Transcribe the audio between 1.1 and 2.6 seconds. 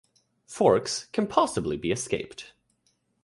can possibly be escaped.